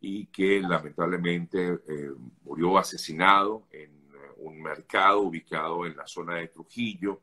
y 0.00 0.26
que 0.26 0.60
lamentablemente 0.60 1.80
eh, 1.88 2.10
murió 2.44 2.78
asesinado 2.78 3.66
en 3.70 3.98
un 4.38 4.62
mercado 4.62 5.22
ubicado 5.22 5.84
en 5.84 5.96
la 5.96 6.06
zona 6.06 6.36
de 6.36 6.48
Trujillo, 6.48 7.20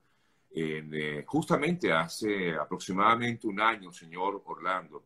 en, 0.52 1.26
justamente 1.26 1.92
hace 1.92 2.54
aproximadamente 2.56 3.48
un 3.48 3.60
año, 3.60 3.92
señor 3.92 4.42
Orlando. 4.46 5.04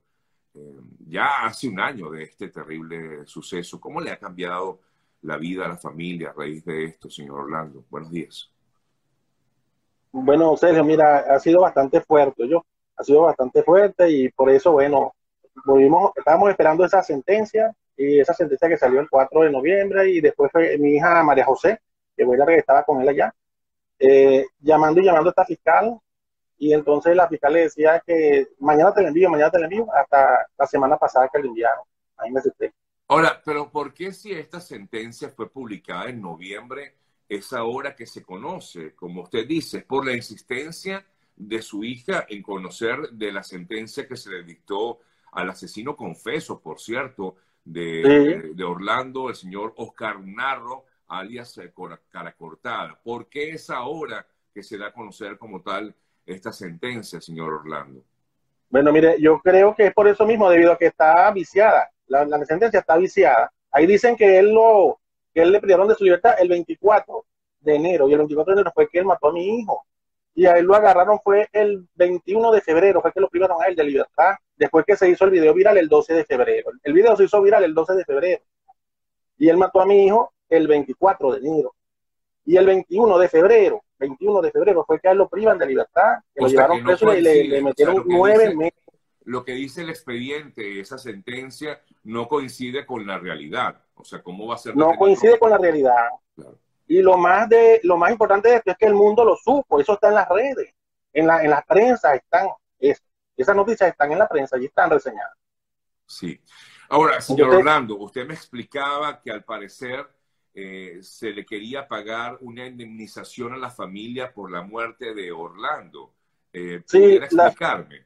ya 1.07 1.45
hace 1.45 1.67
un 1.67 1.79
año 1.79 2.09
de 2.09 2.23
este 2.23 2.49
terrible 2.49 3.25
suceso. 3.25 3.79
¿Cómo 3.79 4.01
le 4.01 4.11
ha 4.11 4.17
cambiado 4.17 4.79
la 5.21 5.38
vida 5.38 5.65
a 5.65 5.70
la 5.70 5.77
familia 5.77 6.29
a 6.29 6.33
raíz 6.33 6.65
de 6.65 6.86
esto, 6.86 7.09
señor 7.09 7.41
Orlando? 7.41 7.86
Buenos 7.89 8.11
días. 8.11 8.51
Bueno, 10.11 10.57
Sergio, 10.57 10.83
mira, 10.83 11.20
ha 11.20 11.39
sido 11.39 11.61
bastante 11.61 12.01
fuerte, 12.01 12.47
yo, 12.47 12.65
ha 12.97 13.04
sido 13.04 13.21
bastante 13.21 13.61
fuerte 13.61 14.09
y 14.09 14.29
por 14.29 14.49
eso, 14.49 14.71
bueno, 14.71 15.13
volvimos, 15.66 16.12
estábamos 16.16 16.50
esperando 16.50 16.86
esa 16.86 17.02
sentencia 17.04 17.76
y 17.96 18.20
esa 18.20 18.34
sentencia 18.34 18.70
que 18.70 18.78
salió 18.78 19.00
el 19.00 19.09
4 19.09 19.41
de 19.41 19.52
noviembre 19.52 20.09
y 20.09 20.22
después 20.22 20.52
fue 20.52 20.77
mi 20.77 20.95
hija 20.95 21.23
María 21.23 21.45
José, 21.45 21.80
que 22.16 22.26
fue 22.26 22.38
la 22.38 22.45
que 22.45 22.55
estaba 22.55 22.84
con 22.84 23.02
él 23.02 23.09
allá, 23.09 23.34
eh, 24.00 24.45
llamando 24.59 25.02
y 25.02 25.05
llamando 25.05 25.30
a 25.30 25.31
esta 25.31 25.45
fiscal 25.45 26.00
y 26.59 26.73
entonces 26.73 27.16
la 27.16 27.27
fiscal 27.27 27.53
le 27.53 27.62
decía 27.62 28.03
que 28.05 28.50
mañana 28.59 28.94
te 28.94 29.02
la 29.02 29.08
envío, 29.08 29.30
mañana 29.30 29.50
te 29.50 29.59
la 29.59 29.66
envío, 29.66 29.88
hasta 29.94 30.45
la 30.58 30.67
semana 30.67 30.98
pasada 30.98 31.30
que 31.31 31.40
le 31.40 31.48
enviaron. 31.48 31.86
Ahí 32.17 32.31
me 32.31 32.39
asusté. 32.41 32.73
Ahora, 33.08 33.41
pero 33.44 33.72
¿por 33.72 33.94
qué 33.94 34.12
si 34.12 34.34
esta 34.34 34.59
sentencia 34.59 35.30
fue 35.30 35.50
publicada 35.50 36.09
en 36.09 36.22
noviembre, 36.22 36.95
es 37.30 37.53
ahora 37.53 37.95
que 37.95 38.05
se 38.05 38.23
conoce, 38.23 38.94
como 38.94 39.22
usted 39.23 39.48
dice, 39.48 39.81
por 39.81 40.05
la 40.05 40.14
insistencia 40.14 41.05
de 41.36 41.62
su 41.62 41.86
hija 41.86 42.26
en 42.28 42.44
conocer 42.44 43.09
de 43.12 43.31
la 43.31 43.41
sentencia 43.41 44.05
que 44.05 44.17
se 44.17 44.30
le 44.30 44.44
dictó 44.44 45.00
al 45.31 45.49
asesino 45.49 45.95
confeso, 45.95 46.59
por 46.59 46.79
cierto, 46.79 47.35
de, 47.63 48.63
Orlando, 48.65 49.29
el 49.29 49.35
señor 49.35 49.73
Oscar 49.77 50.19
Narro, 50.21 50.85
alias 51.07 51.58
eh, 51.58 51.71
Cara 52.09 52.33
Cortada. 52.33 52.99
¿Por 53.03 53.27
qué 53.27 53.52
es 53.52 53.69
ahora 53.69 54.25
que 54.53 54.63
se 54.63 54.77
da 54.77 54.88
a 54.88 54.94
conocer 54.94 55.38
como 55.38 55.61
tal 55.61 55.94
esta 56.25 56.52
sentencia, 56.52 57.21
señor 57.21 57.53
Orlando? 57.53 58.03
Bueno, 58.69 58.91
mire, 58.91 59.19
yo 59.19 59.39
creo 59.39 59.75
que 59.75 59.88
es 59.88 59.94
por 59.94 60.08
eso 60.08 60.25
mismo, 60.25 60.49
debido 60.49 60.71
a 60.71 60.77
que 60.77 60.88
está 60.88 61.31
viciada, 61.31 61.89
la, 62.08 62.25
la 62.25 62.45
sentencia 62.45 62.80
está 62.80 62.97
viciada. 62.97 63.52
Ahí 63.71 63.88
dicen 63.88 64.16
que 64.16 64.38
él 64.38 64.53
lo, 64.53 64.99
que 65.33 65.41
él 65.41 65.52
le 65.52 65.59
pidieron 65.59 65.88
de 65.88 65.95
su 65.95 66.03
libertad 66.03 66.36
el 66.39 66.49
24 66.49 67.25
de 67.61 67.75
enero, 67.75 68.08
y 68.08 68.14
el 68.14 68.19
24 68.19 68.53
de 68.53 68.61
enero 68.61 68.71
fue 68.73 68.88
que 68.88 68.99
él 68.99 69.05
mató 69.05 69.30
a 69.30 69.33
mi 69.33 69.59
hijo. 69.59 69.86
Y 70.36 70.45
a 70.45 70.53
él 70.53 70.66
lo 70.66 70.75
agarraron 70.75 71.19
fue 71.23 71.49
el 71.52 71.88
21 71.95 72.52
de 72.52 72.61
febrero, 72.61 73.02
fue 73.02 73.11
que 73.11 73.19
lo 73.19 73.30
privaron 73.30 73.61
a 73.61 73.66
él 73.66 73.75
de 73.75 73.83
libertad, 73.83 74.36
después 74.59 74.85
que 74.85 74.97
se 74.97 75.09
hizo 75.09 75.23
el 75.23 75.31
video 75.31 75.53
viral 75.53 75.77
el 75.77 75.88
12 75.88 76.13
de 76.13 76.25
febrero. 76.25 76.71
El 76.83 76.93
video 76.93 77.15
se 77.15 77.23
hizo 77.23 77.41
viral 77.41 77.63
el 77.63 77.73
12 77.73 77.93
de 77.93 78.05
febrero. 78.05 78.43
Y 79.38 79.47
él 79.47 79.57
mató 79.57 79.79
a 79.79 79.85
mi 79.85 80.05
hijo 80.05 80.33
el 80.49 80.67
24 80.67 81.31
de 81.31 81.39
enero. 81.39 81.73
Y 82.45 82.57
el 82.57 82.65
21 82.65 83.17
de 83.17 83.30
febrero, 83.30 83.83
21 83.99 84.41
de 84.41 84.52
febrero 84.52 84.83
fue 84.85 84.99
que 84.99 85.07
a 85.07 85.11
él 85.11 85.17
lo 85.17 85.30
privan 85.30 85.57
de 85.57 85.65
libertad, 85.65 86.17
que 86.35 86.41
lo 86.41 86.49
llevaron 86.49 86.83
preso 86.83 87.13
y 87.13 87.21
le, 87.21 87.61
metieron 87.61 88.03
nueve 88.05 88.53
meses. 88.53 88.80
Lo 89.23 89.45
que 89.45 89.53
dice 89.53 89.81
el 89.81 89.89
expediente, 89.89 90.80
esa 90.80 90.97
sentencia, 90.97 91.81
no 92.03 92.27
coincide 92.27 92.85
con 92.85 93.07
la 93.07 93.17
realidad. 93.17 93.81
O 93.95 94.03
sea, 94.03 94.21
¿cómo 94.21 94.47
va 94.47 94.55
a 94.55 94.57
ser? 94.57 94.75
No 94.75 94.93
coincide 94.97 95.39
con 95.39 95.52
la 95.52 95.57
realidad. 95.57 95.93
Y 96.87 97.02
lo 97.02 97.17
más, 97.17 97.47
de, 97.47 97.80
lo 97.83 97.97
más 97.97 98.11
importante 98.11 98.49
de 98.49 98.55
esto 98.55 98.71
es 98.71 98.77
que 98.77 98.87
el 98.87 98.95
mundo 98.95 99.23
lo 99.23 99.37
supo, 99.37 99.80
eso 99.80 99.93
está 99.93 100.09
en 100.09 100.15
las 100.15 100.27
redes, 100.27 100.73
en 101.13 101.27
la, 101.27 101.43
en 101.43 101.52
la 101.52 101.61
prensa 101.61 102.15
están, 102.15 102.47
esas 103.42 103.56
noticias 103.56 103.90
están 103.90 104.12
en 104.12 104.20
la 104.20 104.28
prensa 104.28 104.58
y 104.58 104.66
están 104.66 104.90
reseñadas. 104.90 105.34
Sí. 106.06 106.40
Ahora, 106.90 107.22
señor 107.22 107.56
Orlando, 107.56 107.98
usted 107.98 108.26
me 108.26 108.34
explicaba 108.34 109.22
que 109.22 109.32
al 109.32 109.44
parecer 109.44 110.08
eh, 110.54 111.00
se 111.02 111.32
le 111.32 111.45
quería 111.45 111.88
pagar 111.88 112.38
una 112.42 112.66
indemnización 112.66 113.54
a 113.54 113.58
la 113.58 113.70
familia 113.70 114.34
por 114.34 114.52
la 114.52 114.62
muerte 114.64 115.14
de 115.14 115.32
Orlando. 115.32 116.14
Eh, 116.52 116.82
sí, 116.86 117.16
explicarme? 117.16 118.05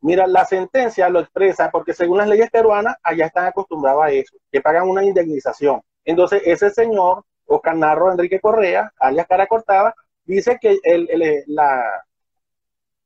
mira, 0.00 0.26
la 0.26 0.44
sentencia 0.44 1.08
lo 1.08 1.20
expresa 1.20 1.70
porque 1.70 1.94
según 1.94 2.18
las 2.18 2.28
leyes 2.28 2.50
peruanas, 2.50 2.96
allá 3.02 3.26
están 3.26 3.46
acostumbrados 3.46 4.02
a 4.02 4.10
eso, 4.10 4.36
que 4.50 4.60
pagan 4.60 4.88
una 4.88 5.04
indemnización. 5.04 5.80
Entonces, 6.04 6.42
ese 6.44 6.70
señor 6.70 7.24
Oscar 7.46 7.76
Narro 7.76 8.10
Enrique 8.10 8.40
Correa, 8.40 8.92
alias 8.98 9.26
Cara 9.28 9.46
Cortada, 9.46 9.94
dice 10.24 10.58
que 10.60 10.78
el, 10.82 11.08
la, 11.46 12.04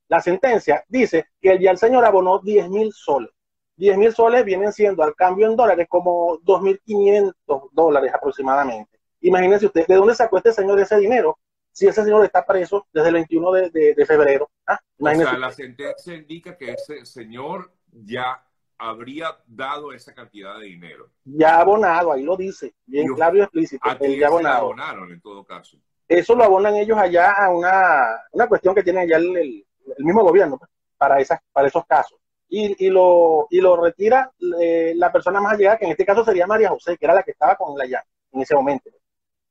la 0.09 0.21
sentencia 0.21 0.83
dice 0.87 1.27
que 1.41 1.51
el 1.51 1.59
día 1.59 1.71
el 1.71 1.77
señor 1.77 2.05
abonó 2.05 2.39
10 2.39 2.69
mil 2.69 2.91
soles. 2.93 3.31
10 3.75 3.97
mil 3.97 4.13
soles 4.13 4.43
vienen 4.43 4.73
siendo 4.73 5.03
al 5.03 5.15
cambio 5.15 5.47
en 5.47 5.55
dólares 5.55 5.87
como 5.89 6.39
2.500 6.39 7.69
dólares 7.71 8.11
aproximadamente. 8.13 8.99
Imagínense 9.21 9.67
usted, 9.67 9.85
¿de 9.85 9.95
dónde 9.95 10.15
sacó 10.15 10.37
este 10.37 10.51
señor 10.51 10.79
ese 10.79 10.97
dinero? 10.97 11.37
Si 11.71 11.87
ese 11.87 12.03
señor 12.03 12.25
está 12.25 12.43
preso 12.43 12.87
desde 12.91 13.09
el 13.09 13.13
21 13.15 13.51
de, 13.51 14.05
febrero. 14.07 14.49
¿ah? 14.65 14.79
O 14.99 15.09
sea, 15.09 15.37
la 15.37 15.51
sentencia 15.51 16.15
indica 16.15 16.57
que 16.57 16.71
ese 16.71 17.05
señor 17.05 17.71
ya 17.91 18.43
habría 18.79 19.37
dado 19.45 19.91
esa 19.91 20.13
cantidad 20.13 20.57
de 20.57 20.65
dinero. 20.65 21.11
Ya 21.23 21.59
abonado, 21.59 22.11
ahí 22.11 22.23
lo 22.23 22.35
dice, 22.35 22.73
bien 22.85 23.13
claro 23.13 23.37
y 23.37 23.41
explícito. 23.41 23.87
ya 23.99 24.27
abonado. 24.27 24.57
abonaron 24.57 25.11
en 25.11 25.21
todo 25.21 25.43
caso. 25.43 25.77
Eso 26.07 26.35
lo 26.35 26.43
abonan 26.43 26.75
ellos 26.75 26.97
allá 26.97 27.33
a 27.33 27.49
una, 27.49 28.21
una 28.31 28.47
cuestión 28.47 28.73
que 28.73 28.83
tiene 28.83 29.01
allá 29.01 29.17
el, 29.17 29.66
mismo 29.99 30.23
gobierno 30.23 30.57
pues, 30.57 30.69
para, 30.97 31.19
esas, 31.19 31.39
para 31.51 31.67
esos 31.67 31.85
casos. 31.85 32.17
Y, 32.49 32.85
y, 32.85 32.89
lo, 32.89 33.47
y 33.49 33.59
lo 33.59 33.75
retira 33.75 34.31
eh, 34.61 34.93
la 34.95 35.11
persona 35.11 35.41
más 35.41 35.53
allegada, 35.53 35.77
que 35.77 35.85
en 35.85 35.91
este 35.91 36.05
caso 36.05 36.23
sería 36.23 36.47
María 36.47 36.69
José, 36.69 36.97
que 36.97 37.05
era 37.05 37.13
la 37.13 37.23
que 37.23 37.31
estaba 37.31 37.55
con 37.55 37.73
él 37.73 37.81
allá 37.81 38.05
en 38.31 38.41
ese 38.41 38.55
momento. 38.55 38.89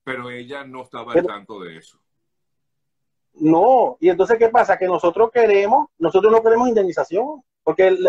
Pero 0.02 0.30
ella 0.30 0.64
no 0.64 0.82
estaba 0.82 1.12
al 1.12 1.26
tanto 1.26 1.60
de 1.60 1.78
eso. 1.78 1.98
No, 3.34 3.98
y 4.00 4.08
entonces, 4.08 4.38
¿qué 4.38 4.48
pasa? 4.48 4.78
Que 4.78 4.86
nosotros 4.86 5.30
queremos, 5.30 5.88
nosotros 5.98 6.32
no 6.32 6.42
queremos 6.42 6.68
indemnización, 6.68 7.42
porque 7.62 7.88
él, 7.88 8.08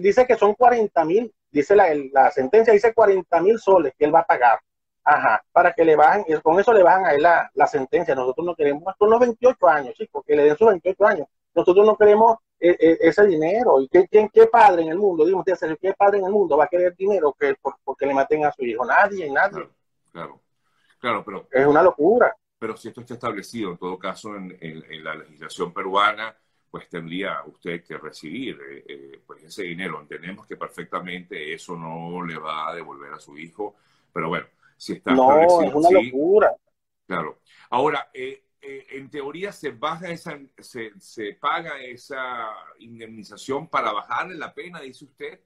dice 0.00 0.26
que 0.26 0.36
son 0.36 0.54
40 0.54 1.04
mil, 1.04 1.34
dice 1.50 1.76
la, 1.76 1.88
la, 2.12 2.30
sentencia, 2.30 2.72
dice 2.72 2.94
40 2.94 3.40
mil 3.42 3.58
soles 3.58 3.92
que 3.98 4.04
él 4.04 4.14
va 4.14 4.20
a 4.20 4.26
pagar. 4.26 4.60
Ajá, 5.04 5.42
para 5.50 5.72
que 5.72 5.84
le 5.84 5.96
bajen, 5.96 6.24
con 6.40 6.60
eso 6.60 6.72
le 6.72 6.84
bajan 6.84 7.06
a 7.06 7.12
él 7.12 7.22
la, 7.22 7.50
la 7.54 7.66
sentencia. 7.66 8.14
Nosotros 8.14 8.46
no 8.46 8.54
queremos, 8.54 8.94
son 8.96 9.10
los 9.10 9.18
28 9.18 9.68
años, 9.68 9.94
chicos, 9.94 10.24
que 10.24 10.36
le 10.36 10.44
den 10.44 10.56
sus 10.56 10.68
28 10.68 11.04
años. 11.04 11.26
Nosotros 11.54 11.86
no 11.86 11.96
queremos 11.96 12.38
eh, 12.58 12.76
eh, 12.78 12.98
ese 13.00 13.26
dinero. 13.26 13.80
¿Y 13.80 13.88
qué, 13.88 14.06
qué, 14.08 14.46
padre 14.46 14.82
en 14.82 14.88
el 14.88 14.98
mundo, 14.98 15.24
usted, 15.24 15.78
qué 15.80 15.94
padre 15.94 16.18
en 16.18 16.26
el 16.26 16.32
mundo 16.32 16.56
va 16.56 16.64
a 16.64 16.68
querer 16.68 16.94
dinero 16.96 17.34
que 17.38 17.56
porque 17.84 18.06
le 18.06 18.14
maten 18.14 18.44
a 18.44 18.52
su 18.52 18.64
hijo? 18.64 18.84
Nadie, 18.84 19.30
nadie. 19.30 19.68
Claro, 20.12 20.40
claro, 20.98 21.24
pero... 21.24 21.48
Es 21.50 21.66
una 21.66 21.82
locura. 21.82 22.34
Pero 22.58 22.76
si 22.76 22.88
esto 22.88 23.00
está 23.00 23.14
establecido, 23.14 23.72
en 23.72 23.78
todo 23.78 23.98
caso, 23.98 24.36
en, 24.36 24.56
en 24.60 25.04
la 25.04 25.16
legislación 25.16 25.72
peruana, 25.72 26.36
pues 26.72 26.88
tendría 26.88 27.42
usted 27.44 27.84
que 27.84 27.98
recibir 27.98 28.58
eh, 28.66 28.84
eh, 28.88 29.22
pues 29.26 29.44
ese 29.44 29.62
dinero. 29.64 30.00
Entendemos 30.00 30.46
que 30.46 30.56
perfectamente 30.56 31.52
eso 31.52 31.76
no 31.76 32.24
le 32.24 32.38
va 32.38 32.70
a 32.70 32.74
devolver 32.74 33.12
a 33.12 33.20
su 33.20 33.36
hijo, 33.36 33.76
pero 34.10 34.30
bueno, 34.30 34.46
si 34.78 34.94
está 34.94 35.12
no, 35.12 35.38
es 35.38 35.52
una 35.74 35.90
locura. 35.90 36.56
Claro. 37.06 37.40
Ahora, 37.68 38.08
eh, 38.14 38.44
en 38.62 39.10
teoría 39.10 39.52
se 39.52 39.70
baja 39.70 40.10
esa, 40.10 40.38
se, 40.58 41.34
paga 41.40 41.80
esa 41.82 42.48
indemnización 42.78 43.68
para 43.68 43.92
bajarle 43.92 44.36
la 44.36 44.54
pena, 44.54 44.80
dice 44.80 45.04
usted. 45.04 45.40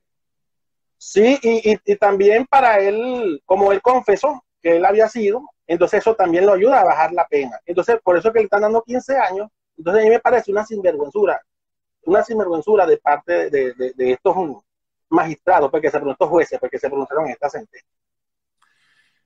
Sí, 0.99 1.39
y, 1.43 1.97
también 1.97 2.47
para 2.47 2.79
él, 2.79 3.43
como 3.45 3.73
él 3.73 3.81
confesó 3.83 4.45
que 4.63 4.77
él 4.77 4.85
había 4.85 5.09
sido, 5.09 5.43
entonces 5.67 6.01
eso 6.01 6.15
también 6.15 6.47
lo 6.47 6.53
ayuda 6.53 6.81
a 6.81 6.85
bajar 6.85 7.13
la 7.13 7.27
pena. 7.27 7.59
Entonces, 7.65 7.99
por 8.03 8.17
eso 8.19 8.33
que 8.33 8.41
le 8.41 8.45
están 8.45 8.63
dando 8.63 8.83
15 8.83 9.17
años, 9.19 9.49
entonces 9.77 10.03
a 10.03 10.05
mí 10.05 10.11
me 10.11 10.21
parece 10.21 10.53
una 10.53 10.65
sinvergüenzura, 10.65 11.41
una 12.05 12.23
sinvergüenzura 12.23 12.87
de 12.87 12.99
parte 12.99 13.51
de, 13.51 13.95
estos 13.97 14.37
magistrados, 15.09 15.71
porque 15.71 15.91
se, 15.91 15.99
estos 15.99 16.29
jueces, 16.29 16.59
porque 16.59 16.79
se 16.79 16.89
pronunciaron 16.89 17.27
en 17.27 17.33
esta 17.33 17.49
sentencia. 17.49 17.89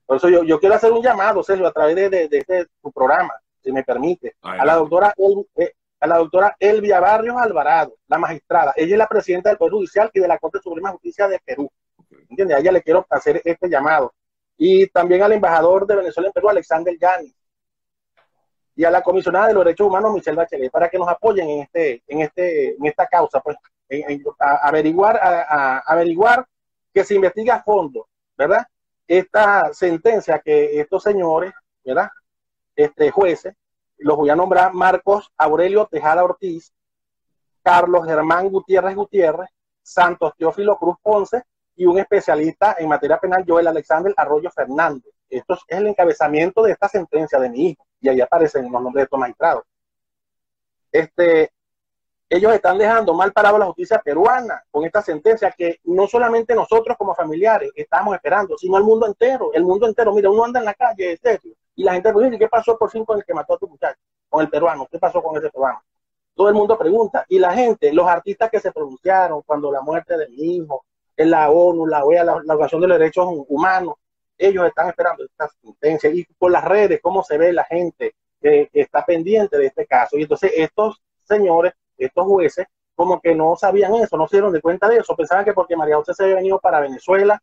Por 0.06 0.16
eso 0.16 0.28
yo, 0.28 0.58
quiero 0.58 0.75
hacer 0.75 0.90
un 0.90 1.02
llamado, 1.02 1.43
Sergio, 1.43 1.66
a 1.69 1.72
través 1.72 2.10
de, 2.10 2.28
este 2.31 2.66
tu 2.82 2.90
programa, 2.90 3.32
si 3.62 3.72
me 3.72 3.84
permite, 3.84 4.36
a 4.42 4.64
la 4.64 4.74
doctora 4.74 5.14
eh, 5.56 5.72
a 6.00 6.06
la 6.06 6.16
doctora 6.16 6.56
Elvia 6.58 6.98
Barrios 6.98 7.36
Alvarado, 7.36 7.96
la 8.08 8.18
magistrada. 8.18 8.72
Ella 8.74 8.94
es 8.94 8.98
la 8.98 9.06
presidenta 9.06 9.50
del 9.50 9.58
Poder 9.58 9.74
Judicial 9.74 10.10
y 10.14 10.20
de 10.20 10.28
la 10.28 10.38
Corte 10.38 10.58
Suprema 10.62 10.88
de 10.88 10.94
Justicia 10.94 11.28
de 11.28 11.38
Perú. 11.44 11.70
¿Entiendes? 12.30 12.56
A 12.56 12.60
ella 12.60 12.72
le 12.72 12.82
quiero 12.82 13.06
hacer 13.10 13.42
este 13.44 13.68
llamado. 13.68 14.14
Y 14.56 14.86
también 14.88 15.22
al 15.22 15.32
embajador 15.32 15.86
de 15.86 15.96
Venezuela 15.96 16.28
en 16.28 16.32
Perú, 16.32 16.48
Alexander 16.48 16.96
Yanis 16.98 17.34
y 18.80 18.84
a 18.84 18.90
la 18.90 19.02
comisionada 19.02 19.48
de 19.48 19.52
los 19.52 19.62
derechos 19.62 19.86
humanos, 19.86 20.14
Michelle 20.14 20.38
Bachelet, 20.38 20.70
para 20.70 20.88
que 20.88 20.98
nos 20.98 21.06
apoyen 21.06 21.50
en 21.50 21.60
este, 21.60 22.02
en 22.06 22.22
este, 22.22 22.76
en 22.76 22.86
esta 22.86 23.06
causa, 23.06 23.38
pues, 23.40 23.54
a, 24.38 24.68
averiguar, 24.68 25.18
a, 25.22 25.80
averiguar 25.80 26.46
que 26.94 27.04
se 27.04 27.14
investigue 27.14 27.50
a 27.50 27.62
fondo, 27.62 28.08
¿verdad? 28.38 28.66
Esta 29.06 29.74
sentencia 29.74 30.38
que 30.38 30.80
estos 30.80 31.02
señores, 31.02 31.52
¿verdad? 31.84 32.08
Este 32.81 33.11
jueces, 33.11 33.55
los 33.99 34.17
voy 34.17 34.31
a 34.31 34.35
nombrar 34.35 34.73
Marcos 34.73 35.31
Aurelio 35.37 35.87
Tejada 35.87 36.25
Ortiz, 36.25 36.73
Carlos 37.62 38.06
Germán 38.06 38.49
Gutiérrez 38.49 38.97
Gutiérrez, 38.97 39.50
Santos 39.82 40.32
Teófilo 40.38 40.79
Cruz 40.79 40.97
Ponce 41.03 41.43
y 41.77 41.85
un 41.85 41.99
especialista 41.99 42.77
en 42.79 42.88
materia 42.88 43.19
penal, 43.19 43.44
Joel 43.47 43.67
Alexander 43.67 44.15
Arroyo 44.17 44.50
Fernández. 44.50 45.12
Esto 45.29 45.53
es 45.53 45.61
el 45.69 45.88
encabezamiento 45.88 46.62
de 46.62 46.73
esta 46.73 46.88
sentencia 46.88 47.38
de 47.38 47.50
mi 47.50 47.67
hijo, 47.69 47.85
y 48.00 48.09
ahí 48.09 48.23
aparecen 48.23 48.62
los 48.62 48.82
nombres 48.82 48.94
de 48.94 49.05
estos 49.05 49.21
magistrados. 49.21 49.65
Este, 50.91 51.53
ellos 52.31 52.55
están 52.55 52.79
dejando 52.79 53.12
mal 53.12 53.31
parado 53.31 53.59
la 53.59 53.67
justicia 53.67 54.00
peruana 54.03 54.65
con 54.71 54.87
esta 54.87 55.03
sentencia 55.03 55.53
que 55.53 55.81
no 55.85 56.06
solamente 56.06 56.55
nosotros 56.55 56.97
como 56.97 57.15
familiares 57.15 57.73
estamos 57.75 58.15
esperando, 58.15 58.56
sino 58.56 58.79
el 58.79 58.85
mundo 58.85 59.06
entero, 59.06 59.50
el 59.53 59.65
mundo 59.65 59.87
entero. 59.87 60.15
Mira, 60.15 60.31
uno 60.31 60.44
anda 60.44 60.61
en 60.61 60.65
la 60.65 60.73
calle, 60.73 61.19
y 61.75 61.84
la 61.84 61.94
gente 61.94 62.12
dice, 62.12 62.38
¿qué 62.38 62.49
pasó 62.49 62.76
por 62.76 62.90
fin 62.90 63.05
con 63.05 63.19
el 63.19 63.25
que 63.25 63.34
mató 63.34 63.55
a 63.55 63.58
tu 63.58 63.69
muchacho? 63.69 63.99
Con 64.28 64.43
el 64.43 64.50
peruano, 64.50 64.87
¿qué 64.90 64.99
pasó 64.99 65.22
con 65.22 65.37
ese 65.37 65.50
peruano? 65.50 65.82
Todo 66.34 66.49
el 66.49 66.55
mundo 66.55 66.78
pregunta, 66.78 67.25
y 67.28 67.38
la 67.38 67.52
gente, 67.52 67.93
los 67.93 68.06
artistas 68.06 68.50
que 68.50 68.61
se 68.61 68.72
pronunciaron 68.72 69.43
cuando 69.43 69.70
la 69.70 69.81
muerte 69.81 70.17
de 70.17 70.28
mi 70.28 70.56
hijo, 70.56 70.84
en 71.17 71.31
la 71.31 71.50
ONU, 71.50 71.87
la 71.87 72.05
OEA, 72.05 72.25
la, 72.25 72.34
Organización 72.37 72.81
de 72.81 72.88
los 72.88 72.99
Derechos 72.99 73.26
Humanos, 73.49 73.94
ellos 74.38 74.67
están 74.67 74.88
esperando 74.88 75.25
esta 75.25 75.49
sentencia, 75.62 76.11
y 76.11 76.25
por 76.38 76.50
las 76.50 76.64
redes, 76.64 77.00
cómo 77.02 77.22
se 77.22 77.37
ve 77.37 77.52
la 77.52 77.64
gente 77.64 78.14
que, 78.40 78.70
está 78.72 79.05
pendiente 79.05 79.58
de 79.58 79.67
este 79.67 79.87
caso. 79.87 80.17
Y 80.17 80.22
entonces 80.22 80.52
estos 80.56 81.00
señores, 81.25 81.75
estos 81.99 82.25
jueces, 82.26 82.67
como 82.94 83.20
que 83.20 83.34
no 83.34 83.56
sabían 83.56 83.94
eso, 83.96 84.17
no 84.17 84.26
se 84.26 84.37
dieron 84.37 84.52
de 84.52 84.61
cuenta 84.61 84.88
de 84.88 84.99
eso, 84.99 85.14
pensaban 85.14 85.44
que 85.44 85.52
porque 85.52 85.76
María 85.76 85.96
José 85.96 86.14
se 86.14 86.25
había 86.25 86.37
venido 86.37 86.58
para 86.58 86.81
Venezuela 86.81 87.40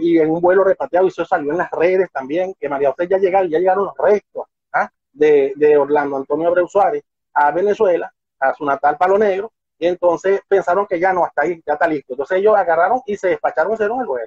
y 0.00 0.18
en 0.18 0.30
un 0.30 0.40
vuelo 0.40 0.64
repatriado, 0.64 1.06
y 1.06 1.08
eso 1.08 1.24
salió 1.24 1.52
en 1.52 1.58
las 1.58 1.70
redes 1.70 2.10
también, 2.12 2.54
que 2.58 2.68
María 2.68 2.90
José 2.90 3.08
ya 3.08 3.18
llegaron, 3.18 3.50
ya 3.50 3.58
llegaron 3.58 3.84
los 3.84 3.94
restos 3.98 4.46
¿ah? 4.72 4.90
de, 5.12 5.52
de, 5.56 5.76
Orlando 5.76 6.16
Antonio 6.16 6.48
Abreu 6.48 6.66
Suárez 6.66 7.04
a 7.34 7.50
Venezuela, 7.50 8.12
a 8.40 8.54
su 8.54 8.64
natal 8.64 8.96
Palo 8.96 9.18
Negro, 9.18 9.52
y 9.78 9.86
entonces 9.86 10.40
pensaron 10.48 10.86
que 10.86 10.98
ya 10.98 11.12
no, 11.12 11.24
hasta 11.24 11.42
ahí, 11.42 11.62
ya 11.66 11.74
está 11.74 11.86
listo. 11.86 12.14
Entonces 12.14 12.38
ellos 12.38 12.56
agarraron 12.56 13.02
y 13.06 13.16
se 13.16 13.28
despacharon, 13.28 13.74
hicieron 13.74 14.00
el 14.00 14.06
vuelo. 14.06 14.26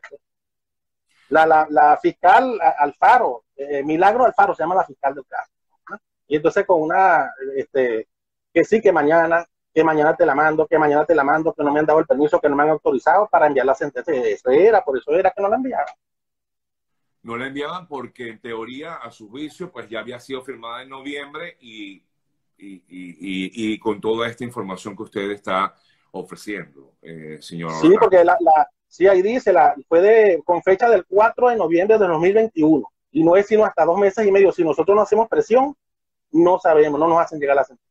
La, 1.30 1.46
la, 1.46 1.68
la 1.70 1.98
fiscal 1.98 2.60
Alfaro, 2.78 3.44
eh, 3.56 3.84
Milagro 3.84 4.26
Alfaro 4.26 4.54
se 4.54 4.64
llama 4.64 4.76
la 4.76 4.86
fiscal 4.86 5.16
del 5.16 5.26
caso. 5.26 5.52
Y 6.28 6.36
entonces 6.36 6.66
con 6.66 6.82
una, 6.82 7.32
este, 7.56 8.08
que 8.54 8.64
sí, 8.64 8.82
que 8.82 8.92
mañana, 8.92 9.46
que 9.74 9.84
mañana 9.84 10.16
te 10.16 10.26
la 10.26 10.36
mando, 10.36 10.68
que 10.68 10.80
mañana 10.80 11.06
te 11.06 11.16
la 11.16 11.24
mando, 11.24 11.54
que 11.54 11.64
no 11.64 11.72
me 11.72 11.80
han 11.80 11.86
dado 11.86 12.00
el 12.00 12.06
permiso, 12.06 12.40
que 12.40 12.50
no 12.50 12.56
me 12.56 12.64
han 12.64 12.70
autorizado 12.70 13.28
para 13.28 13.48
enviar 13.48 13.66
la 13.66 13.76
sentencia. 13.76 14.14
Eso 14.14 14.50
era, 14.50 14.84
por 14.84 14.98
eso 14.98 15.12
era 15.12 15.32
que 15.32 15.42
no 15.42 15.50
la 15.50 15.56
enviaban. 15.58 15.94
No 17.22 17.38
la 17.38 17.48
enviaban 17.48 17.88
porque 17.88 18.30
en 18.30 18.40
teoría, 18.40 18.96
a 18.96 19.12
su 19.12 19.30
juicio, 19.30 19.72
pues 19.72 19.90
ya 19.90 20.00
había 20.00 20.20
sido 20.20 20.42
firmada 20.42 20.82
en 20.82 20.90
noviembre 20.90 21.58
y, 21.60 22.04
y, 22.58 22.84
y, 22.88 23.74
y 23.74 23.80
con 23.80 24.00
toda 24.02 24.28
esta 24.28 24.44
información 24.44 24.96
que 24.96 25.04
usted 25.04 25.32
está 25.32 25.76
ofreciendo, 26.12 26.94
eh, 27.02 27.38
señor. 27.42 27.72
Sí, 27.82 27.94
porque 28.00 28.24
la, 28.24 28.38
la, 28.40 28.68
sí, 28.88 29.08
ahí 29.08 29.22
dice, 29.22 29.54
la, 29.54 29.76
fue 29.88 30.02
de, 30.02 30.42
con 30.44 30.64
fecha 30.64 30.90
del 30.90 31.06
4 31.06 31.50
de 31.50 31.56
noviembre 31.56 31.98
de 31.98 32.08
2021 32.08 32.90
y 33.12 33.24
no 33.24 33.36
es 33.36 33.48
sino 33.48 33.66
hasta 33.66 33.86
dos 33.86 33.98
meses 33.98 34.26
y 34.26 34.32
medio. 34.32 34.52
Si 34.52 34.64
nosotros 34.64 34.96
no 34.96 35.02
hacemos 35.02 35.28
presión, 35.28 35.76
no 36.32 36.60
sabemos, 36.60 37.00
no 37.00 37.08
nos 37.08 37.20
hacen 37.20 37.40
llegar 37.40 37.56
la 37.56 37.64
sentencia. 37.64 37.89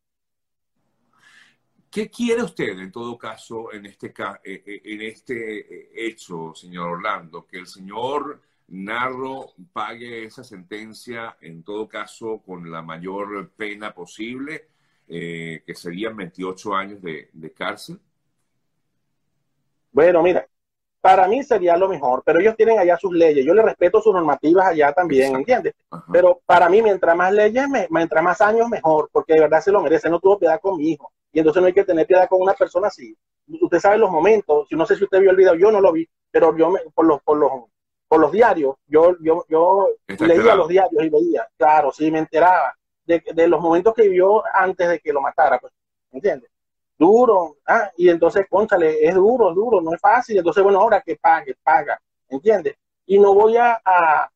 ¿Qué 1.90 2.10
quiere 2.10 2.42
usted 2.42 2.78
en 2.78 2.92
todo 2.92 3.16
caso 3.16 3.72
en 3.72 3.86
este, 3.86 4.08
eh, 4.08 4.62
eh, 4.66 4.80
en 4.84 5.02
este 5.02 5.58
eh, 5.60 5.90
hecho, 5.94 6.54
señor 6.54 6.90
Orlando? 6.90 7.46
Que 7.46 7.58
el 7.58 7.66
señor 7.66 8.42
Narro 8.68 9.52
pague 9.72 10.24
esa 10.24 10.44
sentencia 10.44 11.38
en 11.40 11.62
todo 11.62 11.88
caso 11.88 12.42
con 12.44 12.70
la 12.70 12.82
mayor 12.82 13.50
pena 13.56 13.94
posible, 13.94 14.68
que 15.08 15.74
serían 15.74 16.14
28 16.14 16.74
años 16.74 17.00
de, 17.00 17.30
de 17.32 17.52
cárcel. 17.52 17.98
Bueno, 19.90 20.22
mira, 20.22 20.46
para 21.00 21.26
mí 21.26 21.42
sería 21.42 21.78
lo 21.78 21.88
mejor, 21.88 22.22
pero 22.26 22.40
ellos 22.40 22.54
tienen 22.56 22.78
allá 22.78 22.98
sus 22.98 23.14
leyes, 23.14 23.46
yo 23.46 23.54
les 23.54 23.64
respeto 23.64 24.02
sus 24.02 24.12
normativas 24.12 24.66
allá 24.66 24.92
también, 24.92 25.34
¿entiendes? 25.34 25.74
Pero 26.12 26.42
para 26.44 26.68
mí, 26.68 26.82
mientras 26.82 27.16
más 27.16 27.32
leyes, 27.32 27.66
mientras 27.88 28.22
más 28.22 28.38
años, 28.42 28.68
mejor, 28.68 29.08
porque 29.10 29.32
de 29.32 29.40
verdad 29.40 29.62
se 29.62 29.72
lo 29.72 29.80
merece, 29.80 30.10
no 30.10 30.20
tuvo 30.20 30.38
piedad 30.38 30.60
con 30.60 30.76
mi 30.76 30.90
hijo, 30.90 31.10
y 31.32 31.38
entonces 31.38 31.60
no 31.60 31.66
hay 31.66 31.72
que 31.72 31.84
tener 31.84 32.06
piedad 32.06 32.28
con 32.28 32.40
una 32.40 32.54
persona 32.54 32.88
así. 32.88 33.16
Usted 33.60 33.78
sabe 33.78 33.98
los 33.98 34.10
momentos, 34.10 34.68
si 34.68 34.76
no 34.76 34.86
sé 34.86 34.96
si 34.96 35.04
usted 35.04 35.20
vio 35.20 35.30
el 35.30 35.36
video, 35.36 35.54
yo 35.54 35.70
no 35.70 35.80
lo 35.80 35.92
vi, 35.92 36.08
pero 36.30 36.56
yo 36.56 36.74
por 36.94 37.06
los, 37.06 37.22
por 37.22 37.38
los, 37.38 37.50
por 38.06 38.20
los 38.20 38.32
diarios, 38.32 38.76
yo, 38.86 39.16
yo, 39.20 39.44
yo 39.48 39.88
leía 40.20 40.54
los 40.54 40.68
diarios 40.68 41.04
y 41.04 41.08
veía, 41.08 41.48
claro, 41.56 41.92
sí, 41.92 42.10
me 42.10 42.18
enteraba 42.18 42.74
de, 43.04 43.22
de 43.34 43.48
los 43.48 43.60
momentos 43.60 43.94
que 43.94 44.08
vio 44.08 44.42
antes 44.54 44.88
de 44.88 45.00
que 45.00 45.12
lo 45.12 45.20
matara, 45.20 45.58
pues, 45.58 45.72
¿entiendes? 46.12 46.50
duro, 46.98 47.58
ah, 47.66 47.90
y 47.96 48.08
entonces, 48.08 48.46
conchale, 48.50 49.06
es 49.06 49.14
duro, 49.14 49.54
duro, 49.54 49.80
no 49.80 49.94
es 49.94 50.00
fácil, 50.00 50.38
entonces, 50.38 50.62
bueno, 50.62 50.80
ahora 50.80 51.00
que 51.00 51.16
pague, 51.16 51.54
paga, 51.62 52.00
¿entiendes? 52.28 52.74
Y 53.06 53.18
no 53.18 53.32
voy 53.34 53.56
a, 53.56 53.80
a, 53.84 54.28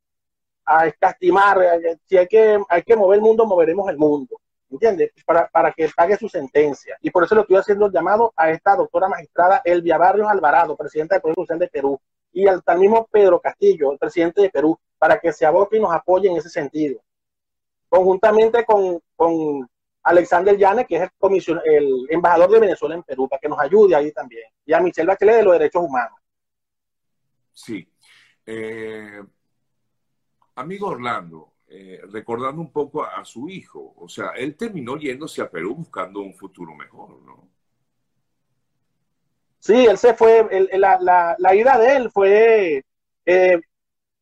a 0.65 0.87
escastimar, 0.87 1.61
eh, 1.61 1.99
si 2.07 2.17
hay 2.17 2.29
que, 2.29 2.63
hay 2.69 2.83
que 2.83 2.97
mover 2.97 3.17
el 3.17 3.23
mundo, 3.23 3.45
moveremos 3.47 3.89
el 3.91 3.99
mundo, 3.99 4.37
¿entiendes? 4.73 5.13
Para, 5.25 5.49
para 5.49 5.73
que 5.73 5.89
pague 5.95 6.17
su 6.17 6.29
sentencia. 6.29 6.97
Y 7.01 7.11
por 7.11 7.25
eso 7.25 7.35
le 7.35 7.43
estoy 7.43 7.57
haciendo 7.57 7.87
el 7.87 7.93
llamado 7.93 8.33
a 8.37 8.51
esta 8.51 8.75
doctora 8.75 9.09
magistrada 9.09 9.63
Elvia 9.65 9.99
Barrios 9.99 10.29
Alvarado, 10.29 10.77
presidenta 10.77 11.15
del 11.15 11.23
Poder 11.23 11.37
Judicial 11.37 11.59
de 11.59 11.69
Perú, 11.69 12.01
y 12.33 12.47
al, 12.47 12.63
al 12.65 12.79
mismo 12.79 13.07
Pedro 13.11 13.41
Castillo, 13.41 13.93
el 13.93 13.99
presidente 13.99 14.43
de 14.43 14.51
Perú, 14.51 14.79
para 14.99 15.19
que 15.19 15.33
se 15.33 15.45
aboque 15.45 15.77
y 15.77 15.81
nos 15.81 15.93
apoye 15.93 16.29
en 16.29 16.37
ese 16.37 16.49
sentido. 16.49 17.01
Conjuntamente 17.89 18.65
con, 18.65 19.01
con 19.15 19.69
Alexander 20.03 20.57
Llanes, 20.57 20.87
que 20.87 20.97
es 20.97 21.03
el, 21.03 21.61
el 21.65 22.07
embajador 22.09 22.51
de 22.51 22.61
Venezuela 22.61 22.95
en 22.95 23.03
Perú, 23.03 23.29
para 23.29 23.39
que 23.39 23.49
nos 23.49 23.61
ayude 23.61 23.95
ahí 23.95 24.11
también. 24.13 24.45
Y 24.65 24.73
a 24.73 24.81
Michelle 24.81 25.07
Bachelet 25.07 25.37
de 25.37 25.43
los 25.43 25.53
Derechos 25.53 25.83
Humanos. 25.83 26.19
Sí. 27.53 27.87
Eh, 28.47 29.23
amigo 30.55 30.89
Orlando, 30.89 31.53
eh, 31.75 32.01
recordando 32.11 32.61
un 32.61 32.71
poco 32.71 33.03
a, 33.03 33.25
su 33.25 33.49
hijo, 33.49 33.95
o 33.97 34.07
sea, 34.07 34.33
él 34.37 34.57
terminó 34.57 34.99
yéndose 34.99 35.41
a 35.41 35.51
Perú 35.51 35.75
buscando 35.75 36.21
un 36.21 36.35
futuro 36.35 36.75
mejor, 36.75 37.23
¿no? 37.23 37.49
Sí, 39.59 39.87
él 39.87 39.97
se 39.97 40.13
fue, 40.13 40.69
la, 40.73 40.99
la, 41.01 41.35
la, 41.39 41.55
ida 41.55 41.79
de 41.79 41.97
él 41.97 42.11
fue 42.11 42.85
eh, 43.25 43.61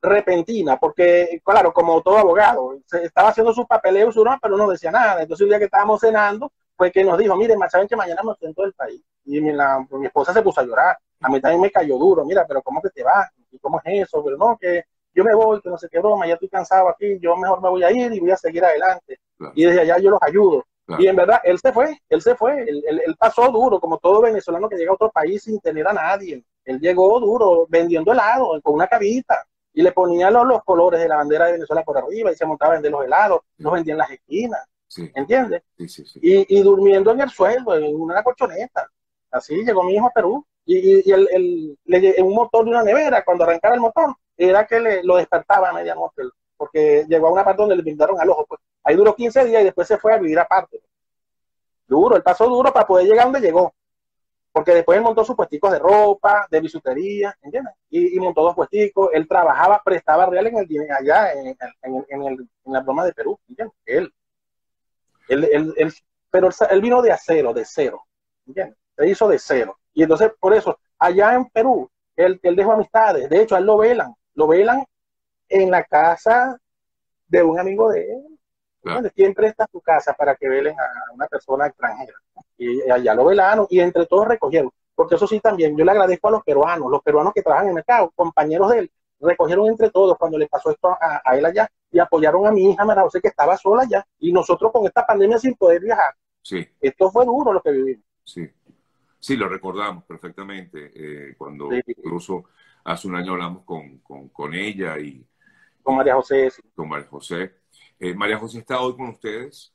repentina, 0.00 0.78
porque, 0.78 1.40
claro, 1.44 1.72
como 1.72 2.00
todo 2.02 2.18
abogado, 2.18 2.78
se 2.86 3.04
estaba 3.04 3.30
haciendo 3.30 3.52
sus 3.52 3.66
papeleos, 3.66 4.14
pero 4.40 4.56
no 4.56 4.70
decía 4.70 4.92
nada. 4.92 5.22
Entonces, 5.22 5.42
un 5.42 5.48
día 5.48 5.58
que 5.58 5.64
estábamos 5.64 6.00
cenando, 6.00 6.52
fue 6.76 6.92
que 6.92 7.02
nos 7.02 7.18
dijo, 7.18 7.36
miren, 7.36 7.58
saben 7.68 7.88
que 7.88 7.96
mañana 7.96 8.22
me 8.22 8.34
siento 8.36 8.62
del 8.62 8.74
país. 8.74 9.02
Y 9.24 9.40
mi, 9.40 9.52
la, 9.52 9.84
mi, 9.90 10.06
esposa 10.06 10.32
se 10.32 10.42
puso 10.42 10.60
a 10.60 10.64
llorar. 10.64 10.96
A 11.20 11.28
mí 11.28 11.40
también 11.40 11.60
me 11.60 11.70
cayó 11.72 11.98
duro. 11.98 12.24
Mira, 12.24 12.46
pero 12.46 12.62
¿cómo 12.62 12.80
que 12.80 12.90
te 12.90 13.02
vas? 13.02 13.28
¿Y 13.50 13.58
cómo 13.58 13.80
es 13.84 14.04
eso? 14.06 14.22
Pero 14.24 14.36
no, 14.36 14.56
que 14.56 14.84
yo 15.14 15.24
me 15.24 15.34
voy, 15.34 15.60
que 15.60 15.68
no 15.68 15.78
sé 15.78 15.88
qué 15.90 15.98
broma, 15.98 16.26
ya 16.26 16.34
estoy 16.34 16.48
cansado 16.48 16.88
aquí, 16.88 17.18
yo 17.20 17.36
mejor 17.36 17.60
me 17.62 17.68
voy 17.68 17.82
a 17.82 17.90
ir 17.90 18.12
y 18.12 18.20
voy 18.20 18.30
a 18.30 18.36
seguir 18.36 18.64
adelante. 18.64 19.18
Y 19.54 19.64
desde 19.64 19.80
allá 19.80 19.98
yo 19.98 20.10
los 20.10 20.22
ayudo. 20.22 20.64
Y 20.98 21.06
en 21.06 21.14
verdad, 21.14 21.40
él 21.44 21.58
se 21.58 21.72
fue, 21.72 22.00
él 22.08 22.20
se 22.20 22.34
fue, 22.34 22.62
él, 22.62 22.82
él, 22.88 23.00
él, 23.06 23.16
pasó 23.16 23.48
duro, 23.52 23.78
como 23.78 23.98
todo 23.98 24.22
venezolano 24.22 24.68
que 24.68 24.76
llega 24.76 24.90
a 24.90 24.94
otro 24.94 25.10
país 25.10 25.44
sin 25.44 25.60
tener 25.60 25.86
a 25.86 25.92
nadie. 25.92 26.44
Él 26.64 26.80
llegó 26.80 27.20
duro, 27.20 27.66
vendiendo 27.68 28.12
helado, 28.12 28.60
con 28.60 28.74
una 28.74 28.88
cabita 28.88 29.46
y 29.72 29.82
le 29.82 29.92
ponían 29.92 30.32
los, 30.32 30.46
los, 30.46 30.64
colores 30.64 31.00
de 31.00 31.08
la 31.08 31.16
bandera 31.16 31.46
de 31.46 31.52
Venezuela 31.52 31.82
por 31.84 31.96
arriba 31.98 32.32
y 32.32 32.34
se 32.34 32.46
montaba 32.46 32.72
a 32.72 32.74
vender 32.74 32.90
los 32.90 33.04
helados, 33.04 33.40
los 33.58 33.72
vendían 33.72 33.94
en 33.94 33.98
las 33.98 34.10
esquinas, 34.10 34.60
sí. 34.88 35.10
¿entiendes? 35.14 35.62
Sí, 35.86 36.04
y, 36.22 36.58
y, 36.58 36.62
durmiendo 36.62 37.12
en 37.12 37.20
el 37.20 37.30
suelo, 37.30 37.74
en 37.74 37.94
una 37.94 38.22
colchoneta. 38.22 38.88
Así 39.30 39.64
llegó 39.64 39.84
mi 39.84 39.94
hijo 39.94 40.06
a 40.06 40.10
Perú 40.10 40.44
y, 40.64 41.08
y 41.08 41.12
el, 41.12 41.28
el, 41.30 41.78
le, 41.84 42.22
un 42.22 42.34
motor 42.34 42.64
de 42.64 42.70
una 42.72 42.82
nevera, 42.82 43.24
cuando 43.24 43.44
arrancaba 43.44 43.74
el 43.74 43.80
motor, 43.80 44.14
era 44.48 44.66
que 44.66 44.80
le, 44.80 45.02
lo 45.02 45.16
despertaba 45.16 45.70
a 45.70 45.72
medianoche, 45.72 46.22
porque 46.56 47.04
llegó 47.08 47.28
a 47.28 47.32
una 47.32 47.44
parte 47.44 47.62
donde 47.62 47.76
le 47.76 47.82
pintaron 47.82 48.20
al 48.20 48.30
ojo. 48.30 48.46
Pues. 48.46 48.60
Ahí 48.84 48.96
duró 48.96 49.14
15 49.14 49.44
días 49.44 49.62
y 49.62 49.64
después 49.64 49.86
se 49.86 49.98
fue 49.98 50.14
a 50.14 50.18
vivir 50.18 50.38
aparte. 50.38 50.80
Duro, 51.86 52.16
el 52.16 52.22
paso 52.22 52.46
duro 52.48 52.72
para 52.72 52.86
poder 52.86 53.06
llegar 53.06 53.24
donde 53.24 53.40
llegó 53.40 53.74
porque 54.52 54.74
después 54.74 54.98
él 54.98 55.04
montó 55.04 55.24
sus 55.24 55.36
puesticos 55.36 55.70
de 55.70 55.78
ropa, 55.78 56.46
de 56.50 56.60
bisutería, 56.60 57.36
¿entiendes? 57.42 57.74
Y, 57.90 58.18
montó 58.18 58.42
dos 58.42 58.54
puesticos, 58.54 59.10
él 59.12 59.28
trabajaba, 59.28 59.80
prestaba 59.84 60.26
real 60.26 60.48
en 60.48 60.58
el 60.58 60.68
allá 60.90 61.32
en, 61.32 61.46
en, 61.48 62.06
en, 62.08 62.22
el, 62.22 62.48
en 62.64 62.72
la 62.72 62.80
broma 62.80 63.04
de 63.04 63.12
Perú, 63.12 63.38
¿entiendes? 63.48 63.76
Él, 63.86 64.12
él, 65.28 65.72
él, 65.76 65.94
pero 66.30 66.48
él 66.70 66.80
vino 66.80 67.00
de 67.00 67.12
acero, 67.12 67.52
de 67.52 67.64
cero, 67.64 68.02
¿entiendes? 68.46 68.76
Se 68.96 69.08
hizo 69.08 69.28
de 69.28 69.38
cero. 69.38 69.78
Y 69.94 70.02
entonces, 70.02 70.32
por 70.40 70.52
eso, 70.52 70.78
allá 70.98 71.34
en 71.34 71.46
Perú, 71.46 71.88
él, 72.16 72.40
él 72.42 72.56
dejó 72.56 72.72
amistades, 72.72 73.28
de 73.30 73.42
hecho, 73.42 73.56
él 73.56 73.64
lo 73.64 73.78
velan, 73.78 74.14
lo 74.34 74.46
velan 74.46 74.84
en 75.48 75.70
la 75.70 75.84
casa 75.84 76.58
de 77.28 77.42
un 77.42 77.58
amigo 77.58 77.90
de 77.90 78.12
él, 78.12 78.40
Claro. 78.82 79.10
¿Quién 79.14 79.34
presta 79.34 79.68
su 79.70 79.80
casa 79.80 80.14
para 80.14 80.36
que 80.36 80.48
velen 80.48 80.74
a 80.78 81.12
una 81.12 81.26
persona 81.26 81.66
extranjera? 81.66 82.14
Y 82.56 82.90
allá 82.90 83.14
lo 83.14 83.26
velaron 83.26 83.66
y 83.68 83.80
entre 83.80 84.06
todos 84.06 84.26
recogieron. 84.26 84.70
Porque 84.94 85.16
eso 85.16 85.26
sí 85.26 85.40
también, 85.40 85.76
yo 85.76 85.84
le 85.84 85.90
agradezco 85.90 86.28
a 86.28 86.30
los 86.30 86.42
peruanos, 86.42 86.90
los 86.90 87.02
peruanos 87.02 87.32
que 87.34 87.42
trabajan 87.42 87.66
en 87.66 87.70
el 87.70 87.74
mercado, 87.76 88.10
compañeros 88.14 88.70
de 88.70 88.78
él, 88.80 88.90
recogieron 89.20 89.66
entre 89.66 89.90
todos 89.90 90.16
cuando 90.16 90.38
le 90.38 90.46
pasó 90.46 90.70
esto 90.70 90.88
a, 90.88 91.20
a 91.24 91.36
él 91.36 91.44
allá 91.44 91.70
y 91.90 91.98
apoyaron 91.98 92.46
a 92.46 92.52
mi 92.52 92.70
hija 92.70 92.84
Mara 92.84 93.02
José 93.02 93.20
que 93.20 93.28
estaba 93.28 93.56
sola 93.56 93.82
allá 93.82 94.06
y 94.18 94.32
nosotros 94.32 94.72
con 94.72 94.86
esta 94.86 95.06
pandemia 95.06 95.38
sin 95.38 95.54
poder 95.54 95.82
viajar. 95.82 96.14
Sí. 96.42 96.66
Esto 96.80 97.10
fue 97.10 97.26
duro 97.26 97.52
lo 97.52 97.60
que 97.60 97.70
vivimos. 97.70 98.04
Sí. 98.24 98.48
Sí, 99.18 99.36
lo 99.36 99.48
recordamos 99.48 100.04
perfectamente 100.04 100.90
eh, 100.94 101.34
cuando 101.36 101.68
sí. 101.70 101.82
incluso 101.86 102.44
hace 102.84 103.08
un 103.08 103.16
año 103.16 103.32
hablamos 103.32 103.64
con, 103.64 103.98
con, 103.98 104.54
ella 104.54 104.98
y... 104.98 105.26
Con 105.82 105.96
María 105.96 106.14
José. 106.14 106.50
Con 106.74 106.88
María 106.88 107.08
José. 107.08 107.54
Eh, 107.98 108.14
María 108.14 108.38
José 108.38 108.58
está 108.58 108.80
hoy 108.80 108.96
con 108.96 109.08
ustedes. 109.08 109.72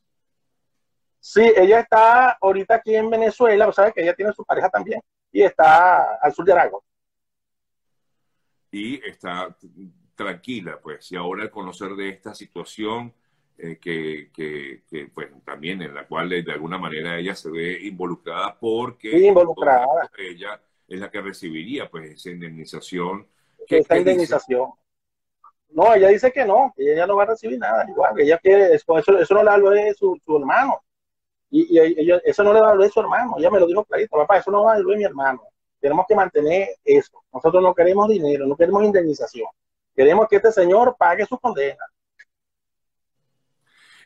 Sí, 1.20 1.42
ella 1.56 1.80
está 1.80 2.38
ahorita 2.40 2.76
aquí 2.76 2.96
en 2.96 3.10
Venezuela, 3.10 3.72
sabes 3.72 3.94
que 3.94 4.04
ella 4.04 4.14
tiene 4.14 4.32
su 4.32 4.46
pareja 4.46 4.70
también, 4.70 5.02
y 5.32 5.42
está 5.42 6.20
al 6.22 6.32
sur 6.34 6.46
de 6.46 6.52
Aragón. 6.52 6.82
Y 8.70 9.04
está 9.08 9.58
tranquila, 10.14 10.80
pues, 10.82 11.12
y 11.12 11.16
ahora 11.16 11.44
al 11.44 11.50
conocer 11.50 11.96
de 11.96 12.10
esta 12.10 12.36
situación, 12.36 13.12
eh, 13.58 13.80
que, 13.80 14.30
que, 14.34 15.10
pues, 15.14 15.30
también 15.46 15.82
en 15.82 15.96
la 15.96 16.06
cual 16.06 16.30
de 16.30 16.52
alguna 16.52 16.78
manera 16.78 17.18
ella 17.18 17.34
se 17.34 17.50
ve 17.50 17.80
involucrada 17.82 18.60
porque 18.60 19.18
involucrada. 19.18 19.88
ella 20.18 20.62
es 20.88 21.00
la 21.00 21.10
que 21.10 21.22
recibiría 21.22 21.90
pues 21.90 22.12
esa 22.12 22.30
indemnización. 22.30 23.28
Esa 23.68 23.98
indemnización. 23.98 24.70
No, 25.70 25.94
ella 25.94 26.10
dice 26.10 26.32
que 26.32 26.46
no, 26.46 26.74
que 26.76 26.94
ella 26.94 27.06
no 27.08 27.18
va 27.18 27.24
a 27.24 27.28
recibir 27.28 27.60
nada, 27.60 27.86
igual, 27.90 28.16
que 28.16 28.24
ella 28.24 28.38
quiere, 28.38 28.74
eso, 28.74 28.98
eso 28.98 29.34
no 29.34 29.44
le 29.44 29.50
habló 29.50 29.72
de 29.72 29.94
su, 29.94 30.18
su 30.24 30.38
hermano, 30.38 30.82
y, 31.50 31.78
y 31.78 32.12
eso 32.24 32.44
no 32.44 32.54
le 32.54 32.60
habló 32.60 32.84
de 32.84 32.90
su 32.90 33.00
hermano, 33.02 33.36
ella 33.38 33.50
me 33.50 33.60
lo 33.60 33.68
dijo 33.68 33.84
clarito, 33.84 34.16
papá, 34.16 34.38
eso 34.38 34.52
no 34.52 34.64
va 34.64 34.74
a 34.74 34.78
de 34.78 34.96
mi 34.96 35.04
hermano, 35.04 35.42
tenemos 35.82 36.06
que 36.08 36.16
mantener 36.16 36.70
eso, 36.84 37.22
nosotros 37.34 37.62
no 37.62 37.74
queremos 37.74 38.08
dinero, 38.08 38.48
no 38.48 38.56
queremos 38.56 38.84
indemnización, 38.84 39.48
queremos 39.94 40.30
que 40.30 40.38
este 40.38 40.52
señor 40.54 40.96
pague 40.98 41.26
su 41.26 41.38
condena. 41.38 41.84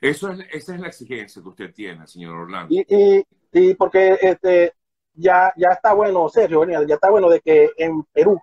Eso 0.01 0.31
es, 0.31 0.39
esa 0.51 0.73
es 0.73 0.79
la 0.79 0.87
exigencia 0.87 1.41
que 1.41 1.49
usted 1.49 1.73
tiene, 1.73 2.07
señor 2.07 2.33
Orlando. 2.35 2.73
Y, 2.73 2.85
y, 2.87 3.25
y 3.51 3.73
porque 3.75 4.17
este, 4.21 4.73
ya, 5.13 5.53
ya 5.55 5.69
está 5.69 5.93
bueno, 5.93 6.29
Sergio, 6.29 6.63
ya 6.65 6.95
está 6.95 7.09
bueno 7.09 7.29
de 7.29 7.41
que 7.41 7.71
en 7.77 8.03
Perú 8.03 8.39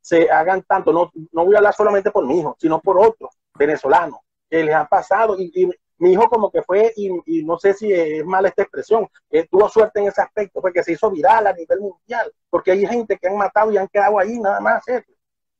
se 0.00 0.30
hagan 0.30 0.62
tanto, 0.62 0.92
no, 0.92 1.10
no 1.32 1.44
voy 1.44 1.54
a 1.54 1.58
hablar 1.58 1.74
solamente 1.74 2.10
por 2.10 2.26
mi 2.26 2.40
hijo, 2.40 2.56
sino 2.58 2.80
por 2.80 2.98
otros 2.98 3.30
venezolanos 3.54 4.20
que 4.48 4.64
les 4.64 4.74
han 4.74 4.88
pasado. 4.88 5.36
Y, 5.38 5.70
mi 5.98 6.12
hijo 6.12 6.30
como 6.30 6.50
que 6.50 6.62
fue, 6.62 6.94
y, 6.96 7.44
no 7.44 7.58
sé 7.58 7.74
si 7.74 7.92
es 7.92 8.24
mala 8.24 8.48
esta 8.48 8.62
expresión, 8.62 9.06
tuvo 9.50 9.68
suerte 9.68 10.00
en 10.00 10.06
ese 10.08 10.22
aspecto, 10.22 10.62
porque 10.62 10.82
se 10.82 10.92
hizo 10.92 11.10
viral 11.10 11.46
a 11.46 11.52
nivel 11.52 11.78
mundial, 11.78 12.32
porque 12.48 12.70
hay 12.70 12.86
gente 12.86 13.18
que 13.18 13.28
han 13.28 13.36
matado 13.36 13.70
y 13.70 13.76
han 13.76 13.86
quedado 13.86 14.18
ahí 14.18 14.38
nada 14.40 14.60
más, 14.60 14.82
Sergio, 14.82 15.14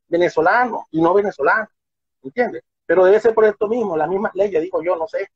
venezolanos 0.08 0.84
y 0.90 1.02
no 1.02 1.12
venezolanos, 1.12 1.68
¿entiendes? 2.22 2.62
Pero 2.86 3.04
debe 3.04 3.20
ser 3.20 3.34
por 3.34 3.44
esto 3.44 3.68
mismo, 3.68 3.98
las 3.98 4.08
mismas 4.08 4.34
leyes, 4.34 4.62
digo 4.62 4.82
yo, 4.82 4.96
no 4.96 5.06
sé, 5.06 5.28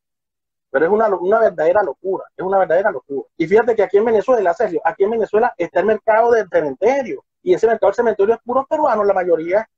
pero 0.75 0.87
es 0.87 0.93
una, 0.93 1.07
una 1.07 1.39
verdadera 1.39 1.85
locura, 1.85 2.25
es 2.37 2.45
una 2.45 2.59
verdadera 2.59 2.91
locura. 2.91 3.29
Y 3.37 3.47
fíjate 3.47 3.77
que 3.77 3.85
aquí 3.85 3.97
en 3.97 4.07
Venezuela, 4.07 4.53
Sergio, 4.55 4.81
aquí 4.85 5.05
en 5.05 5.11
Venezuela 5.11 5.55
está 5.57 5.79
el 5.79 5.87
mercado 5.87 6.33
del 6.33 6.49
cementerio, 6.49 7.25
y 7.45 7.55
ese 7.55 7.69
mercado 7.69 7.91
del 7.91 7.95
cementerio 7.95 8.35
es 8.35 8.41
puro 8.41 8.67
peruano, 8.69 9.05
la 9.05 9.15
mayoría, 9.15 9.69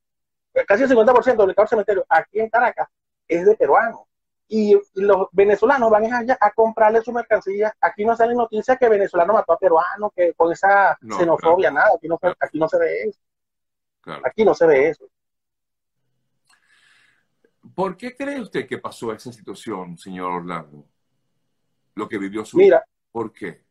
casi 0.66 0.84
el 0.84 0.88
50% 0.88 1.36
del 1.36 1.48
mercado 1.48 1.64
del 1.64 1.68
cementerio 1.68 2.06
aquí 2.08 2.40
en 2.40 2.48
Caracas 2.48 2.88
es 3.28 3.44
de 3.44 3.54
peruanos. 3.56 4.04
Y, 4.48 4.74
los 4.94 5.28
venezolanos 5.32 5.90
van 5.90 6.10
allá 6.10 6.38
a 6.40 6.50
comprarle 6.52 7.02
su 7.02 7.12
mercancía. 7.12 7.76
Aquí 7.78 8.06
no 8.06 8.16
salen 8.16 8.38
noticias 8.38 8.78
que 8.78 8.88
venezolano 8.88 9.34
mató 9.34 9.52
a 9.52 9.58
peruano, 9.58 10.10
que 10.16 10.32
con 10.32 10.50
esa 10.50 10.96
xenofobia, 11.18 11.70
nada, 11.70 11.90
aquí 11.94 12.08
no, 12.08 12.18
aquí 12.40 12.58
no 12.58 12.70
se 12.70 12.78
ve 12.78 13.02
eso. 13.02 13.20
Aquí 14.24 14.46
no 14.46 14.54
se 14.54 14.66
ve 14.66 14.88
eso. 14.88 15.04
¿Por 17.76 17.94
qué 17.94 18.16
cree 18.16 18.40
usted 18.40 18.66
que 18.66 18.78
pasó 18.78 19.12
esa 19.12 19.30
situación, 19.30 19.98
señor 19.98 20.32
Orlando? 20.32 20.86
Lo 21.94 22.08
que 22.08 22.16
vivió 22.16 22.42
su 22.42 22.56
Mira, 22.56 22.82
¿Por 23.12 23.30
qué? 23.34 23.64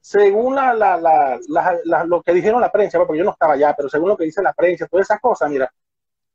Según 0.00 0.56
la, 0.56 0.74
la, 0.74 2.04
lo 2.06 2.22
que 2.22 2.32
dijeron 2.32 2.60
la 2.60 2.72
prensa, 2.72 2.98
porque 2.98 3.18
yo 3.18 3.24
no 3.24 3.30
estaba 3.30 3.52
allá, 3.52 3.72
pero 3.76 3.88
según 3.88 4.08
lo 4.08 4.16
que 4.16 4.24
dice 4.24 4.42
la 4.42 4.52
prensa, 4.52 4.88
todas 4.88 5.06
esas 5.06 5.20
cosas, 5.20 5.48
mira, 5.48 5.72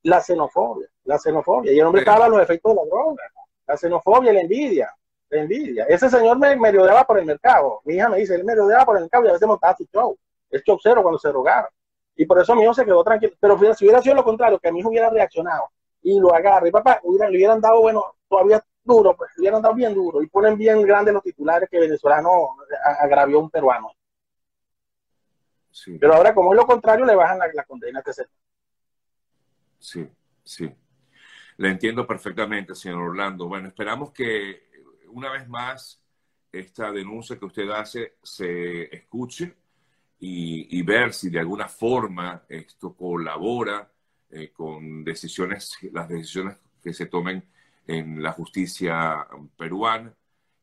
la 0.03 0.22
xenofobia, 0.22 0.88
la 1.03 1.20
xenofobia. 1.20 1.74
Y 1.74 1.79
el 1.79 1.86
hombre 1.86 2.00
estaba 2.00 2.29
los 2.29 2.41
efectos 2.41 2.72
de 2.72 2.75
la 2.77 2.86
droga, 2.86 3.24
la 3.67 3.75
xenofobia 3.75 4.32
y 4.32 4.36
la 4.36 4.41
envidia, 4.41 4.96
la 5.32 5.41
envidia. 5.41 5.84
Ese 5.89 6.10
señor 6.10 6.39
me, 6.39 6.55
me 6.55 6.72
rodeaba 6.72 7.03
por 7.03 7.20
el 7.20 7.25
mercado. 7.25 7.82
Mi 7.84 7.96
hija 7.96 8.08
me 8.08 8.20
dice, 8.20 8.36
él 8.36 8.46
me 8.46 8.55
rodeaba 8.55 8.86
por 8.86 8.96
el 8.96 9.03
mercado 9.03 9.25
y 9.25 9.27
a 9.27 9.34
veces 9.34 9.48
montaba 9.50 9.75
su 9.75 9.86
show. 9.91 10.17
Es 10.50 10.63
show 10.63 10.79
cero 10.82 11.01
cuando 11.01 11.20
se 11.20 11.27
drogaba. 11.27 11.70
Y 12.15 12.25
por 12.25 12.39
eso 12.39 12.55
mi 12.55 12.63
hijo 12.63 12.74
se 12.74 12.86
quedó 12.86 13.03
tranquilo. 13.03 13.34
Pero 13.38 13.58
si 13.75 13.84
hubiera 13.84 14.01
sido 14.01 14.15
lo 14.15 14.24
contrario, 14.24 14.60
que 14.60 14.72
mi 14.72 14.79
hijo 14.79 14.88
hubiera 14.88 15.10
reaccionado 15.10 15.70
y 16.03 16.19
lo 16.19 16.33
agarra. 16.33 16.67
Y 16.67 16.72
papá, 16.72 17.01
le 17.03 17.29
hubieran 17.29 17.62
dado, 17.62 17.81
bueno, 17.81 18.15
todavía 18.27 18.63
duro, 18.83 19.15
pues, 19.15 19.31
le 19.38 19.41
hubieran 19.41 19.62
dado 19.62 19.74
bien 19.74 19.93
duro. 19.93 20.22
Y 20.22 20.27
ponen 20.27 20.57
bien 20.57 20.81
grandes 20.83 21.13
los 21.13 21.24
titulares 21.24 21.69
que 21.69 21.79
venezolano 21.79 22.55
agravió 23.00 23.38
a 23.38 23.41
un 23.41 23.50
peruano. 23.50 23.91
Sí. 25.72 25.98
Pero 26.00 26.13
ahora, 26.13 26.33
como 26.33 26.53
es 26.53 26.57
lo 26.57 26.67
contrario, 26.67 27.05
le 27.05 27.15
bajan 27.15 27.39
la, 27.39 27.63
condena 27.63 28.01
que 28.03 28.13
se. 28.13 28.25
Sí, 29.79 30.07
sí. 30.43 30.72
Le 31.57 31.69
entiendo 31.69 32.05
perfectamente, 32.05 32.75
señor 32.75 33.00
Orlando. 33.00 33.48
Bueno, 33.48 33.69
esperamos 33.69 34.12
que 34.12 34.69
una 35.07 35.31
vez 35.31 35.48
más 35.48 36.00
esta 36.51 36.91
denuncia 36.91 37.38
que 37.38 37.45
usted 37.45 37.69
hace 37.69 38.17
se 38.22 38.95
escuche 38.95 39.55
y, 40.19 40.79
y 40.79 40.83
ver 40.83 41.13
si 41.13 41.29
de 41.29 41.39
alguna 41.39 41.67
forma 41.67 42.43
esto 42.48 42.95
colabora 42.95 43.92
eh, 44.34 44.52
con 44.52 45.04
decisiones, 45.04 45.78
las 45.92 46.10
decisiones 46.10 46.58
que 46.82 46.94
se 46.94 47.06
tomen 47.06 47.44
en 47.88 48.22
la 48.22 48.32
justicia 48.32 49.28
peruana 49.58 50.13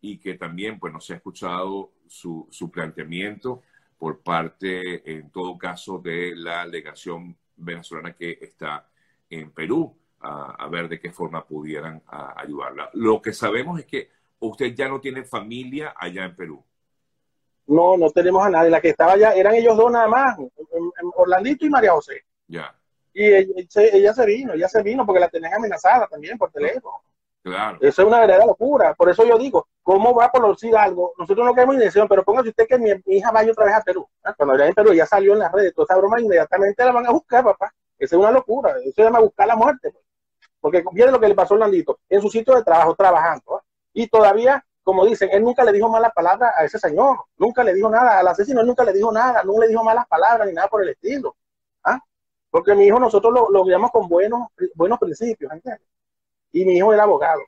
y 0.00 0.19
que 0.19 0.35
también 0.35 0.79
pues, 0.79 0.93
no 0.93 1.00
se 1.00 1.12
ha 1.12 1.17
escuchado 1.17 1.93
su, 2.07 2.49
su 2.50 2.71
planteamiento 2.71 3.62
por 3.99 4.23
parte, 4.23 5.11
en 5.12 5.31
todo 5.31 5.59
caso, 5.59 5.99
de 5.99 6.35
la 6.35 6.65
delegación 6.65 7.37
venezolana 7.57 8.15
que 8.15 8.39
está 8.41 8.89
en 9.29 9.50
Perú, 9.53 9.95
a, 10.21 10.67
ver 10.69 10.89
de 10.89 10.99
qué 10.99 11.12
forma 11.12 11.47
pudieran 11.47 12.03
ayudarla. 12.09 12.91
Lo 12.95 13.21
que 13.21 13.33
sabemos 13.33 13.79
es 13.79 13.87
que 13.87 14.11
usted 14.39 14.75
ya 14.75 14.89
no 14.89 15.00
tiene 15.00 15.25
familia 15.25 15.95
allá 15.97 16.25
en 16.25 16.35
Perú. 16.35 16.65
No, 17.67 17.97
no 17.97 18.11
tenemos 18.11 18.45
a 18.45 18.50
nadie. 18.50 18.71
La 18.71 18.81
que 18.81 18.89
estaba 18.89 19.12
allá 19.12 19.35
eran 19.35 19.55
ellos 19.55 19.77
dos 19.77 19.93
nada 19.93 20.09
más, 20.09 20.37
Orlandito 21.17 21.67
y 21.67 21.71
María 21.71 21.93
José. 21.93 22.25
Ya. 22.49 22.75
Y 23.12 23.26
ella, 23.26 24.14
se 24.14 24.26
vino, 24.26 24.52
ella 24.52 24.69
se 24.69 24.83
vino 24.83 25.05
porque 25.05 25.21
la 25.21 25.29
tenían 25.29 25.55
amenazada 25.55 26.07
también 26.07 26.38
por 26.38 26.50
teléfono. 26.50 27.02
Claro. 27.43 27.79
Eso 27.81 28.02
es 28.02 28.09
una 28.09 28.21
verdadera 28.21 28.47
locura. 28.47 28.95
Por 28.95 29.09
eso 29.09 29.25
yo 29.25 29.38
digo, 29.38 29.67
¿cómo 29.83 30.14
va 30.14 30.26
a 30.26 30.33
producir 30.33 30.76
algo? 30.76 31.14
Nosotros 31.19 31.45
no 31.45 31.55
queremos 31.55 31.75
intención, 31.75 32.07
pero 32.07 32.23
póngase 32.23 32.50
usted 32.50 32.67
que 32.67 32.79
mi, 32.79 32.90
hija 33.07 33.31
vaya 33.31 33.50
otra 33.50 33.64
vez 33.64 33.75
a 33.75 33.83
Perú. 33.83 34.07
Cuando 34.37 34.55
ella 34.55 34.67
en 34.67 34.75
Perú 34.75 34.93
ya 34.93 35.07
salió 35.07 35.33
en 35.33 35.40
las 35.40 35.50
redes, 35.50 35.75
toda 35.75 35.87
esa 35.87 35.97
broma, 35.97 36.21
inmediatamente 36.21 36.85
la 36.85 36.93
van 36.93 37.07
a 37.07 37.11
buscar, 37.11 37.43
papá. 37.43 37.73
Eso 37.99 38.17
es 38.17 38.21
una 38.21 38.31
locura. 38.31 38.75
Eso 38.83 38.93
se 38.97 39.02
llama 39.02 39.21
buscar 39.21 39.47
la 39.47 39.57
muerte. 39.57 39.90
Pues. 39.90 40.05
Porque 40.61 40.85
viene 40.93 41.11
lo 41.11 41.21
que 41.21 41.29
le 41.29 41.35
pasó 41.35 41.55
a 41.55 41.57
Orlandito, 41.57 41.99
en 42.09 42.21
su 42.21 42.29
sitio 42.29 42.55
de 42.55 42.62
trabajo, 42.62 42.95
trabajando. 42.95 43.57
¿ah? 43.57 43.62
Y 43.93 44.07
todavía, 44.09 44.64
como 44.83 45.07
dicen, 45.07 45.31
él 45.33 45.43
nunca 45.43 45.64
le 45.64 45.73
dijo 45.73 45.88
malas 45.88 46.12
palabras 46.14 46.52
a 46.57 46.64
ese 46.64 46.79
señor. 46.79 47.19
Nunca 47.38 47.64
le 47.64 47.75
dijo 47.75 47.88
nada. 47.88 48.19
Al 48.19 48.29
asesino 48.29 48.61
él 48.61 48.67
nunca 48.67 48.85
le 48.85 48.93
dijo 48.93 49.11
nada. 49.11 49.43
Nunca 49.45 49.62
le 49.62 49.69
dijo 49.69 49.83
malas 49.83 50.07
palabras 50.07 50.47
ni 50.47 50.52
nada 50.52 50.69
por 50.69 50.83
el 50.83 50.90
estilo. 50.90 51.37
Porque 52.50 52.75
mi 52.75 52.85
hijo 52.87 52.99
nosotros 52.99 53.33
lo, 53.33 53.49
lo 53.50 53.64
guiamos 53.64 53.90
con 53.90 54.09
buenos, 54.09 54.49
buenos 54.75 54.99
principios, 54.99 55.52
¿entiendes? 55.52 55.87
Y 56.52 56.64
mi 56.64 56.75
hijo 56.75 56.92
era 56.92 57.04
abogado. 57.04 57.40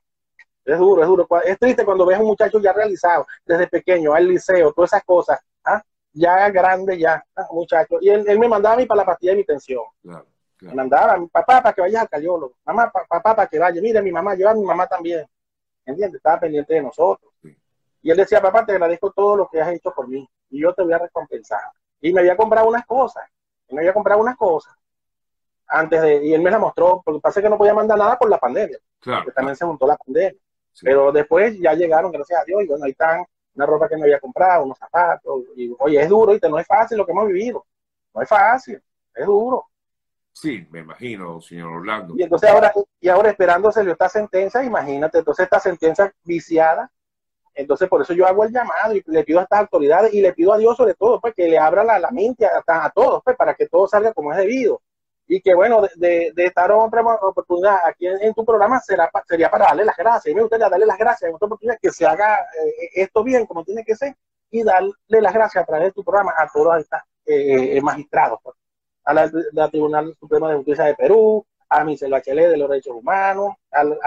Es 0.65 0.79
duro, 0.79 1.03
es 1.03 1.09
duro. 1.09 1.27
Es 1.45 1.59
triste 1.59 1.85
cuando 1.85 2.07
ves 2.07 2.19
a 2.19 2.21
un 2.21 2.29
muchacho 2.29 2.61
ya 2.61 2.73
realizado, 2.73 3.27
desde 3.45 3.67
pequeño, 3.67 4.15
al 4.15 4.29
liceo, 4.29 4.73
todas 4.73 4.93
esas 4.93 5.05
cosas, 5.05 5.41
¿ah? 5.65 5.83
ya 6.13 6.49
grande, 6.51 6.97
ya, 6.99 7.25
¿ah? 7.35 7.47
muchacho. 7.51 7.99
Y 8.01 8.11
él, 8.11 8.39
me 8.39 8.49
mandaba 8.49 8.77
a 8.77 8.79
mí 8.79 8.87
para 8.87 8.99
la 9.01 9.07
pastilla 9.07 9.33
de 9.33 9.39
mi 9.39 9.45
pensión. 9.45 9.83
Claro, 10.01 10.25
Me 10.61 10.75
mandaba, 10.75 11.17
papá, 11.33 11.61
para 11.61 11.73
que 11.73 11.81
vayas 11.81 12.03
al 12.03 12.09
cardiólogo. 12.09 12.55
Mamá, 12.65 12.93
papá, 12.93 13.35
para 13.35 13.49
que 13.49 13.59
vaya. 13.59 13.81
Mire, 13.83 14.01
mi 14.01 14.13
mamá, 14.13 14.37
lleva 14.37 14.53
a 14.53 14.55
mi 14.55 14.65
mamá 14.65 14.87
también. 14.87 15.27
¿Entiendes? 15.85 16.19
Estaba 16.19 16.39
pendiente 16.39 16.75
de 16.75 16.83
nosotros. 16.83 17.33
Y 18.03 18.11
él 18.11 18.17
decía, 18.17 18.41
papá, 18.41 18.65
te 18.65 18.73
agradezco 18.73 19.11
todo 19.11 19.37
lo 19.37 19.49
que 19.49 19.61
has 19.61 19.73
hecho 19.73 19.93
por 19.93 20.07
mí. 20.07 20.29
Y 20.51 20.63
yo 20.63 20.73
te 20.73 20.83
voy 20.83 20.93
a 20.93 20.99
recompensar. 20.99 21.61
Y 22.01 22.13
me 22.13 22.21
había 22.21 22.37
comprado 22.37 22.69
unas 22.69 22.87
cosas. 22.87 23.25
Y 23.67 23.75
me 23.75 23.81
había 23.81 23.93
comprado 23.93 24.21
unas 24.21 24.37
cosas 24.37 24.73
antes 25.73 26.03
de, 26.03 26.27
y 26.27 26.35
él 26.35 26.43
me 26.43 26.51
la 26.51 26.59
mostró, 26.59 27.03
porque 27.05 27.21
pasa 27.21 27.41
que 27.41 27.49
no 27.49 27.57
podía 27.57 27.75
mandar 27.75 27.99
nada 27.99 28.19
por 28.19 28.29
la 28.29 28.39
pandemia, 28.39 28.79
claro, 29.01 29.33
también 29.33 29.57
se 29.57 29.65
montó 29.65 29.87
la 29.87 29.97
pandemia. 29.97 30.39
Pero 30.81 31.13
después 31.13 31.59
ya 31.59 31.75
llegaron, 31.75 32.13
gracias 32.13 32.41
a 32.41 32.45
Dios, 32.45 32.63
y 32.63 32.67
bueno, 32.67 32.85
ahí 32.85 32.93
están 32.93 33.25
una 33.55 33.67
ropa 33.67 33.89
que 33.89 33.97
me 33.97 34.05
había 34.05 34.21
comprado, 34.21 34.65
unos 34.65 34.79
zapatos, 34.79 35.45
y 35.57 35.75
oye, 35.79 36.01
es 36.01 36.09
duro, 36.09 36.35
y 36.35 36.41
no 36.49 36.59
es 36.59 36.67
fácil 36.67 36.99
lo 36.99 37.07
que 37.07 37.13
hemos 37.13 37.27
vivido, 37.27 37.65
no 38.15 38.23
es 38.23 38.29
fácil, 38.29 38.81
es 39.15 39.27
duro. 39.27 39.67
Sí, 40.33 40.67
me 40.71 40.81
imagino, 40.81 41.41
señor 41.43 41.73
Orlando. 41.73 42.15
Y 42.17 42.23
entonces 42.23 42.49
ahora, 42.49 42.73
y 43.01 43.09
ahora 43.09 43.31
esperándose 43.31 43.83
esta 43.91 44.09
sentencia, 44.09 44.63
imagínate, 44.65 45.19
entonces 45.19 45.45
esta 45.45 45.61
sentencia 45.61 46.13
viciada, 46.25 46.91
entonces 47.55 47.87
por 47.87 48.01
eso 48.01 48.15
yo 48.15 48.27
hago 48.27 48.45
el 48.45 48.53
llamado 48.53 48.95
y 48.95 49.03
le 49.07 49.25
pido 49.25 49.41
a 49.41 49.43
estas 49.43 49.61
autoridades 49.61 50.15
y 50.15 50.23
le 50.23 50.33
pido 50.33 50.55
a 50.55 50.59
Dios 50.59 50.75
sobre 50.75 50.95
todo, 50.95 51.21
pues 51.21 51.35
que 51.35 51.49
le 51.49 51.59
abra 51.59 51.85
la, 51.85 51.99
la 51.99 52.11
mente 52.11 52.47
a, 52.47 52.63
a, 52.67 52.91
todos, 52.91 53.23
pues 53.23 53.37
para 53.37 53.55
que 53.55 53.69
todo 53.69 53.87
salga 53.87 54.15
como 54.15 54.33
es 54.33 54.39
debido 54.39 54.81
y 55.35 55.41
que 55.41 55.55
bueno, 55.55 55.81
de, 55.97 56.31
de, 56.35 56.45
esta 56.45 56.65
otra 56.77 57.03
oportunidad 57.23 57.79
aquí 57.87 58.07
en, 58.07 58.35
tu 58.35 58.45
programa 58.45 58.79
será, 58.81 59.11
sería 59.27 59.51
para 59.51 59.65
darle 59.65 59.87
las 59.87 59.97
gracias. 59.97 60.31
Y 60.31 60.35
me 60.35 60.43
gustaría 60.43 60.69
darle 60.69 60.85
las 60.85 60.99
gracias 60.99 61.27
en 61.27 61.35
otra 61.35 61.47
oportunidad 61.47 61.79
que 61.81 61.91
se 61.91 62.05
haga 62.05 62.35
eh, 62.35 62.91
esto 62.97 63.25
bien 63.25 63.47
como 63.47 63.65
tiene 63.65 63.83
que 63.83 63.97
ser 63.97 64.15
y 64.51 64.63
darle 64.63 64.93
las 65.09 65.33
gracias 65.33 65.63
a 65.63 65.67
través 65.67 65.87
de 65.87 65.93
tu 65.93 66.05
programa 66.05 66.35
a 66.37 66.47
todos 66.53 66.77
estos 66.81 67.01
eh, 67.25 67.79
eh, 67.79 67.81
magistrados. 67.81 68.41
Pues. 68.43 68.57
a 69.05 69.15
la, 69.15 69.71
Tribunal 69.71 70.15
Supremo 70.21 70.49
de 70.49 70.57
Justicia 70.57 70.85
de 70.85 70.97
Perú, 70.97 71.47
a 71.71 71.83
Michelle 71.83 72.13
Bachelet 72.13 72.51
de 72.51 72.59
los 72.59 72.69
Derechos 72.69 72.95
Humanos, 72.95 73.55
al, 73.71 73.99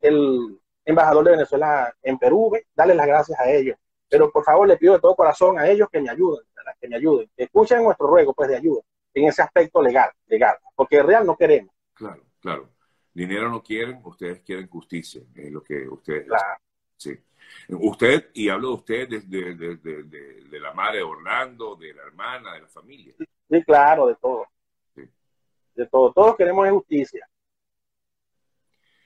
el 0.00 0.60
embajador 0.84 1.26
de 1.26 1.30
Venezuela 1.30 1.94
en 2.02 2.18
Perú, 2.18 2.58
darle 2.74 2.96
las 2.96 3.06
gracias 3.06 3.38
a 3.38 3.48
ellos. 3.48 3.78
Pero 4.08 4.32
por 4.32 4.42
favor 4.42 4.66
le 4.66 4.78
pido 4.78 4.94
de 4.94 5.00
todo 5.00 5.14
corazón 5.14 5.60
a 5.60 5.68
ellos 5.68 5.88
que 5.92 6.00
me 6.00 6.10
ayuden, 6.10 6.44
que 6.80 6.88
me 6.88 6.96
ayuden, 6.96 7.30
que 7.36 7.44
escuchen 7.44 7.84
nuestro 7.84 8.08
ruego 8.08 8.34
pues 8.34 8.48
de 8.48 8.56
ayuda 8.56 8.82
en 9.14 9.28
ese 9.28 9.42
aspecto 9.42 9.82
legal, 9.82 10.10
legal, 10.26 10.56
porque 10.74 11.02
real 11.02 11.26
no 11.26 11.36
queremos. 11.36 11.74
Claro, 11.94 12.22
claro. 12.40 12.70
Dinero 13.12 13.48
no 13.50 13.62
quieren, 13.62 14.00
ustedes 14.04 14.40
quieren 14.42 14.68
justicia, 14.68 15.22
es 15.34 15.50
lo 15.50 15.62
que 15.62 15.88
ustedes... 15.88 16.28
Sí. 16.96 17.16
Usted, 17.68 18.30
y 18.34 18.48
hablo 18.48 18.68
de 18.68 18.74
usted 18.74 19.08
desde 19.08 19.54
de, 19.54 20.60
la 20.60 20.72
madre 20.72 20.98
de 20.98 21.04
Orlando, 21.04 21.76
de 21.76 21.94
la 21.94 22.02
hermana, 22.02 22.54
de 22.54 22.60
la 22.62 22.68
familia. 22.68 23.14
Sí, 23.18 23.64
claro, 23.64 24.06
de 24.06 24.16
todo. 24.16 24.46
De 25.74 25.86
todo. 25.86 26.12
Todos 26.12 26.36
queremos 26.36 26.68
justicia. 26.70 27.26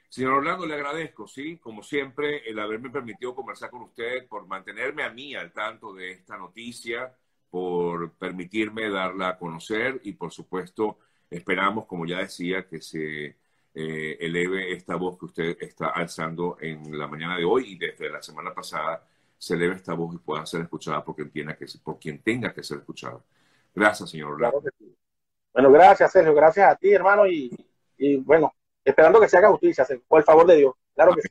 Señor 0.09 0.35
Orlando, 0.35 0.67
le 0.67 0.75
agradezco, 0.75 1.27
sí, 1.27 1.57
como 1.59 1.83
siempre, 1.83 2.49
el 2.49 2.59
haberme 2.59 2.91
permitido 2.91 3.35
conversar 3.35 3.71
con 3.71 3.83
usted, 3.83 4.29
por 4.29 4.47
mantenerme 4.47 5.03
a 5.05 5.11
mí 5.11 5.35
al 5.35 5.53
tanto 5.53 5.95
de 5.95 6.11
esta 6.11 6.37
noticia, 6.37 7.17
por 7.53 8.13
permitirme 8.13 8.89
darla 8.89 9.29
a 9.29 9.39
conocer 9.39 10.01
y, 10.05 10.15
por 10.15 10.33
supuesto, 10.33 10.97
esperamos, 11.29 11.85
como 11.85 12.07
ya 12.07 12.21
decía, 12.21 12.67
que 12.67 12.81
se 12.81 13.37
eh, 13.75 14.17
eleve 14.19 14.73
esta 14.73 14.97
voz 14.97 15.19
que 15.19 15.27
usted 15.27 15.59
está 15.61 15.89
alzando 15.89 16.57
en 16.63 16.99
la 16.99 17.07
mañana 17.07 17.37
de 17.37 17.45
hoy 17.45 17.73
y 17.73 17.77
desde 17.77 18.09
la 18.09 18.23
semana 18.23 18.55
pasada 18.55 19.07
se 19.37 19.53
eleve 19.53 19.75
esta 19.75 19.93
voz 19.93 20.15
y 20.15 20.19
pueda 20.19 20.47
ser 20.47 20.63
escuchada 20.63 21.05
por 21.05 21.15
quien, 21.15 21.31
tenga 21.31 21.55
que, 21.55 21.67
por 21.85 21.99
quien 21.99 22.23
tenga 22.23 22.55
que 22.55 22.63
ser 22.63 22.79
escuchada. 22.79 23.21
Gracias, 23.75 24.09
señor 24.09 24.33
Orlando. 24.33 24.63
Bueno, 25.53 25.71
gracias, 25.71 26.11
Sergio. 26.11 26.35
Gracias 26.35 26.73
a 26.73 26.77
ti, 26.77 26.91
hermano. 26.91 27.27
Y, 27.27 27.55
y 27.99 28.17
bueno, 28.17 28.55
esperando 28.83 29.21
que 29.21 29.29
se 29.29 29.37
haga 29.37 29.51
justicia, 29.51 29.87
por 30.09 30.21
el 30.21 30.25
favor 30.25 30.47
de 30.47 30.57
Dios. 30.57 30.75
Claro 30.95 31.15
que 31.15 31.21
sí. 31.21 31.29